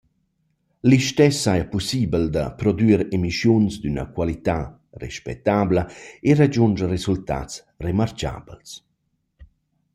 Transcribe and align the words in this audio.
Listess 0.91 1.41
saja 1.47 1.65
pussibel 1.73 2.25
da 2.35 2.43
prodüer 2.61 3.01
emischiuns 3.17 3.73
d’üna 3.81 4.05
qualità 4.15 4.57
respetabla 5.03 5.83
e 6.29 6.31
ragiundscher 6.39 6.89
resultats 6.95 7.53
remarchabels. 7.85 8.69